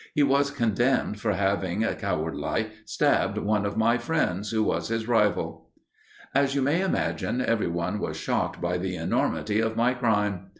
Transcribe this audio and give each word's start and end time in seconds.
He 0.15 0.23
was 0.23 0.49
condemned 0.49 1.19
for 1.19 1.33
having, 1.33 1.83
coward 1.83 2.33
like, 2.35 2.71
stabbed 2.85 3.37
one 3.37 3.67
of 3.67 3.77
my 3.77 3.99
friends, 3.99 4.49
who 4.49 4.63
was 4.63 4.87
his 4.87 5.07
rival.' 5.07 5.69
As 6.33 6.55
you 6.55 6.63
may 6.63 6.81
imagine, 6.81 7.39
every 7.39 7.67
one 7.67 7.99
was 7.99 8.17
shocked 8.17 8.59
by 8.59 8.79
the 8.79 8.95
enormity 8.95 9.59
of 9.59 9.75
my 9.77 9.93
crime. 9.93 10.47